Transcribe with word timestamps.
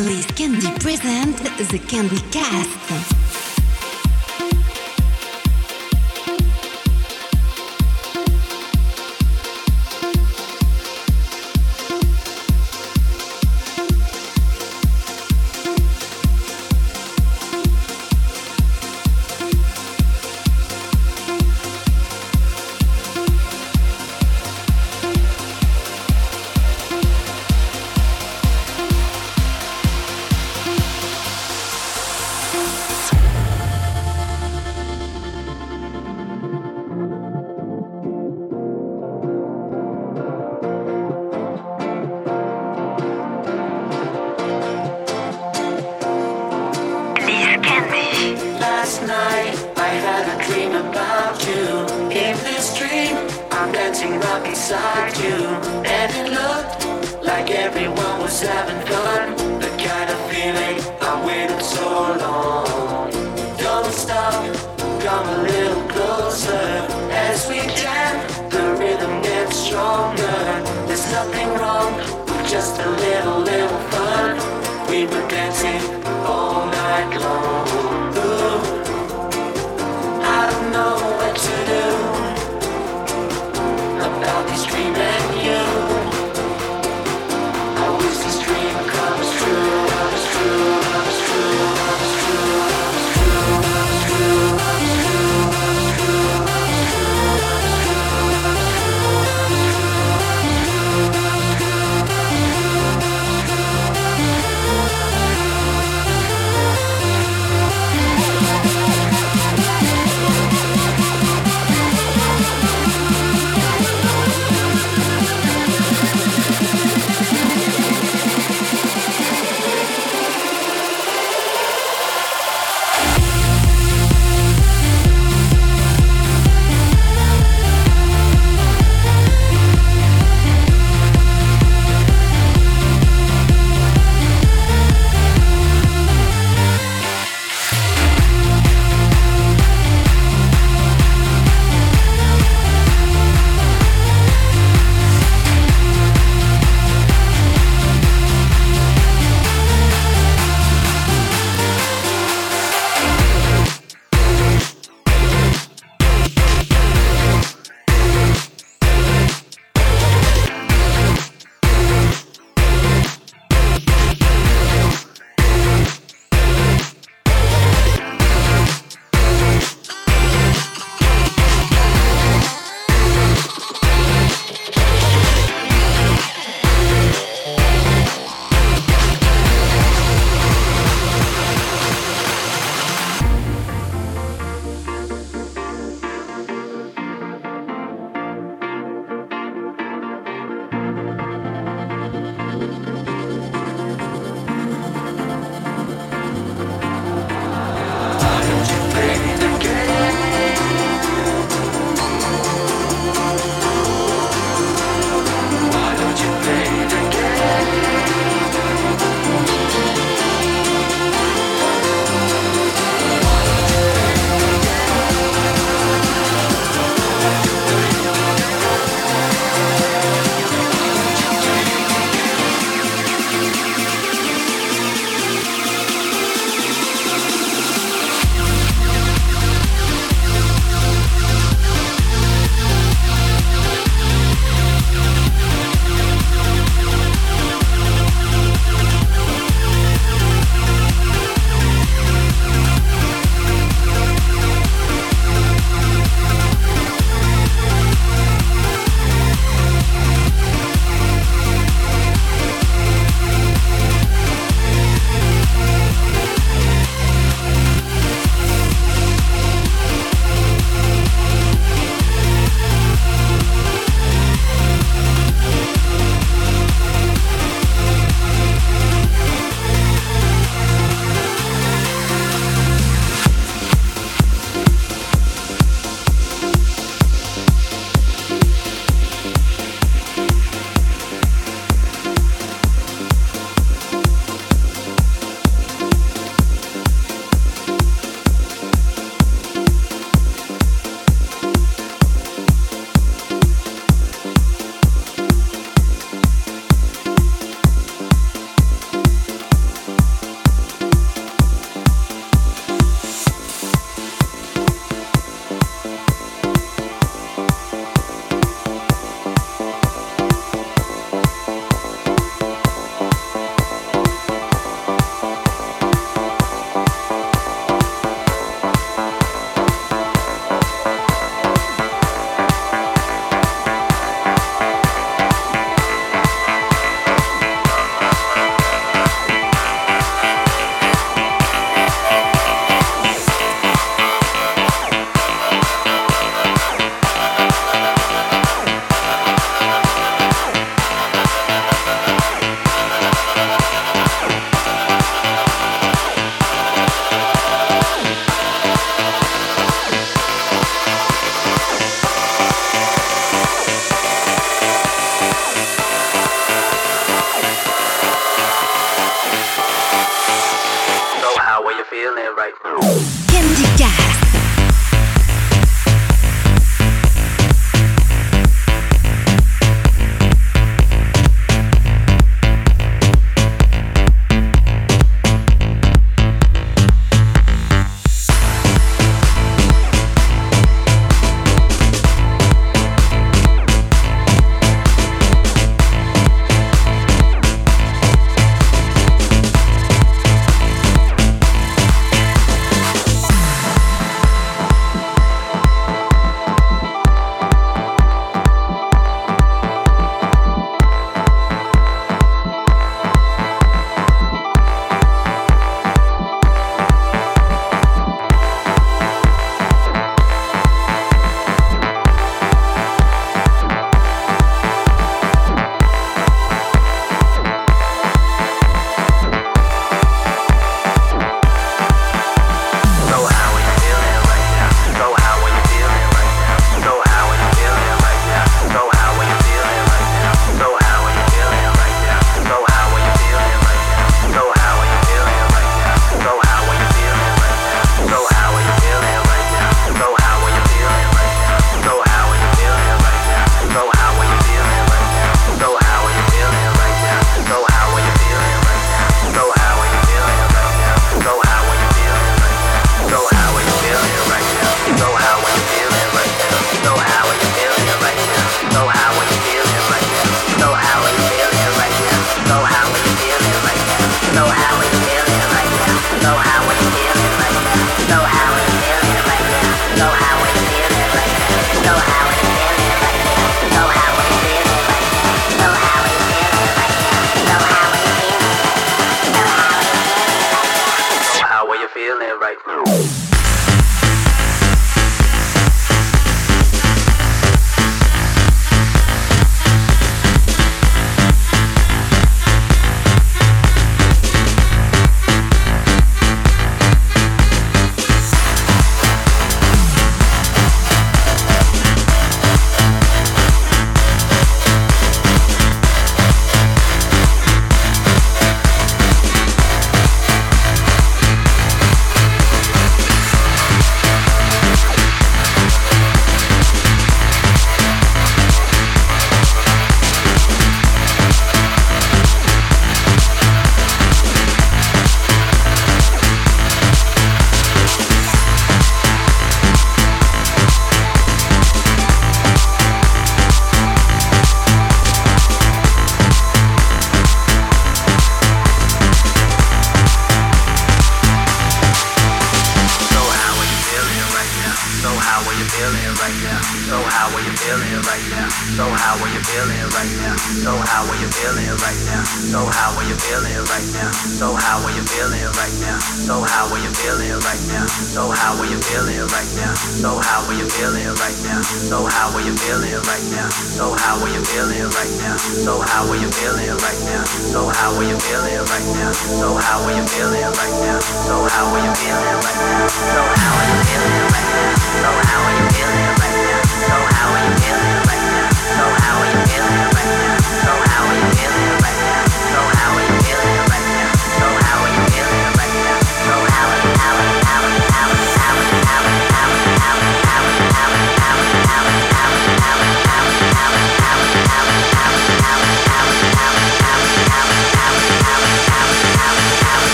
Liz 0.00 0.26
Candy 0.26 0.70
present 0.78 1.36
the 1.70 1.78
Candy 1.88 2.20
Cast. 2.30 3.27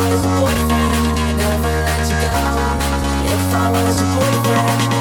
was 0.00 0.24
your 0.24 0.40
boyfriend, 0.40 1.18
I'd 1.18 1.36
never 1.36 1.74
let 1.86 2.08
you 2.08 2.16
go. 2.24 2.42
If 3.34 3.54
I 3.54 3.70
was 3.70 4.00
your 4.00 4.08
boyfriend. 4.14 4.99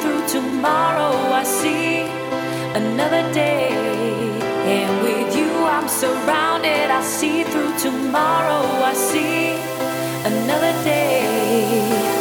through 0.00 0.26
tomorrow, 0.26 1.12
I 1.32 1.44
see 1.44 2.00
another 2.74 3.22
day. 3.32 3.68
And 4.76 5.02
with 5.02 5.36
you, 5.36 5.50
I'm 5.64 5.88
surrounded. 5.88 6.90
I 6.90 7.02
see 7.02 7.44
through 7.44 7.76
tomorrow, 7.78 8.62
I 8.90 8.94
see 8.94 9.52
another 10.24 10.72
day. 10.84 12.19